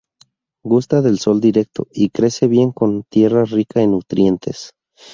Gusta 0.65 1.03
del 1.03 1.19
sol 1.19 1.39
directo, 1.39 1.85
y 1.93 2.09
crece 2.09 2.47
bien 2.47 2.71
con 2.71 3.03
tierra 3.03 3.45
rica 3.45 3.83
en 3.83 3.91
nutrientes. 3.91 4.73